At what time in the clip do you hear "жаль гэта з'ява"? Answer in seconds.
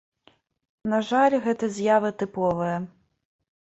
1.11-2.09